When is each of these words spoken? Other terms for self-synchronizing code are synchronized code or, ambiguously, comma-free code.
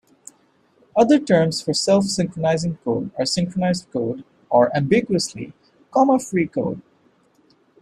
Other 0.97 1.19
terms 1.19 1.61
for 1.61 1.75
self-synchronizing 1.75 2.77
code 2.77 3.11
are 3.19 3.25
synchronized 3.27 3.85
code 3.93 4.23
or, 4.49 4.75
ambiguously, 4.75 5.53
comma-free 5.91 6.47
code. 6.47 6.81